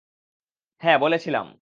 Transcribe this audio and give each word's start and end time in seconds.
হ্যাঁ, 0.81 0.97
বলেছিলাম! 0.99 1.45